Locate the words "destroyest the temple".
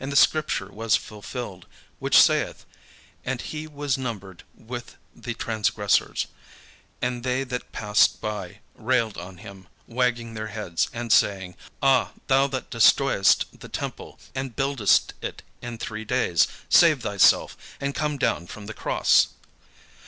12.70-14.18